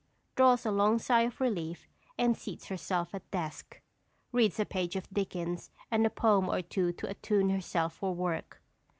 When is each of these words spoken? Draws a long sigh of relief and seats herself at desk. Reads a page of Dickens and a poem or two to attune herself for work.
Draws 0.35 0.65
a 0.65 0.71
long 0.71 0.97
sigh 0.97 1.27
of 1.27 1.39
relief 1.39 1.85
and 2.17 2.35
seats 2.35 2.69
herself 2.69 3.13
at 3.13 3.29
desk. 3.29 3.79
Reads 4.31 4.59
a 4.59 4.65
page 4.65 4.95
of 4.95 5.07
Dickens 5.13 5.69
and 5.91 6.07
a 6.07 6.09
poem 6.09 6.49
or 6.49 6.63
two 6.63 6.91
to 6.93 7.07
attune 7.07 7.51
herself 7.51 7.97
for 7.97 8.15
work. 8.15 8.63